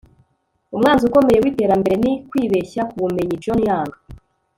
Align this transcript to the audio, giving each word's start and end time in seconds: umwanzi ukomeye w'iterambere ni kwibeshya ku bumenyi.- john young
umwanzi 0.75 1.03
ukomeye 1.09 1.39
w'iterambere 1.39 1.95
ni 2.03 2.11
kwibeshya 2.29 2.81
ku 2.89 2.95
bumenyi.- 3.03 3.35
john 3.43 3.59
young 3.67 3.91